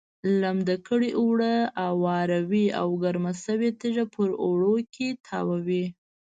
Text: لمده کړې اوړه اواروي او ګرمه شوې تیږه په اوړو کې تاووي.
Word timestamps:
لمده 0.41 0.75
کړې 0.87 1.09
اوړه 1.21 1.55
اواروي 1.87 2.65
او 2.79 2.87
ګرمه 3.03 3.33
شوې 3.43 3.69
تیږه 3.79 4.05
په 4.13 4.21
اوړو 4.45 4.75
کې 4.93 5.07
تاووي. 5.27 5.85